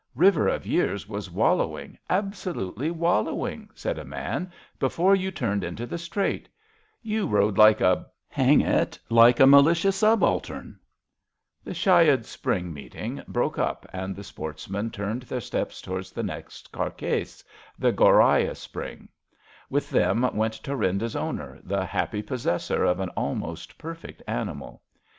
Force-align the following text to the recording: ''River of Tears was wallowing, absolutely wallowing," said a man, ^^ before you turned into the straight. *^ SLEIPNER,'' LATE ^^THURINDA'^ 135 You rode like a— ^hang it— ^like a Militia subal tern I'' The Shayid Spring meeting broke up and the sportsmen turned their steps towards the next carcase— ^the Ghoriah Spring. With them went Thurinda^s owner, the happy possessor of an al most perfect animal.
''River 0.15 0.47
of 0.47 0.63
Tears 0.63 1.07
was 1.07 1.29
wallowing, 1.29 1.95
absolutely 2.09 2.89
wallowing," 2.89 3.69
said 3.75 3.99
a 3.99 4.03
man, 4.03 4.47
^^ 4.47 4.49
before 4.79 5.13
you 5.15 5.29
turned 5.29 5.63
into 5.63 5.85
the 5.85 5.99
straight. 5.99 6.45
*^ 6.45 6.47
SLEIPNER,'' 7.07 7.21
LATE 7.21 7.21
^^THURINDA'^ 7.21 7.27
135 7.27 7.27
You 7.27 7.27
rode 7.27 7.57
like 7.59 7.81
a— 7.81 7.97
^hang 8.35 8.65
it— 8.81 8.99
^like 9.11 9.39
a 9.39 9.45
Militia 9.45 9.89
subal 9.89 10.41
tern 10.41 10.79
I'' 10.79 10.79
The 11.65 11.75
Shayid 11.75 12.25
Spring 12.25 12.73
meeting 12.73 13.21
broke 13.27 13.59
up 13.59 13.87
and 13.93 14.15
the 14.15 14.23
sportsmen 14.23 14.89
turned 14.89 15.21
their 15.21 15.39
steps 15.39 15.83
towards 15.83 16.11
the 16.11 16.23
next 16.23 16.71
carcase— 16.71 17.43
^the 17.79 17.93
Ghoriah 17.93 18.57
Spring. 18.57 19.07
With 19.69 19.91
them 19.91 20.23
went 20.35 20.63
Thurinda^s 20.63 21.15
owner, 21.15 21.59
the 21.61 21.85
happy 21.85 22.23
possessor 22.23 22.83
of 22.85 22.99
an 23.01 23.11
al 23.15 23.35
most 23.35 23.77
perfect 23.77 24.23
animal. 24.27 24.81